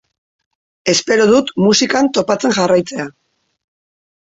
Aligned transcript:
Espero 0.93 1.27
dut 1.33 1.51
musikan 1.67 2.11
topatzen 2.19 2.57
jarraitzea. 2.61 3.09